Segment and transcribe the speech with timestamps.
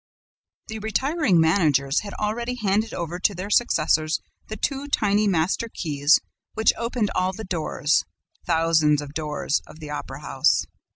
[0.65, 6.19] The retiring managers had already handed over to their successors the two tiny master keys
[6.55, 8.03] which opened all the doors
[8.43, 10.65] thousands of doors of the Opera house.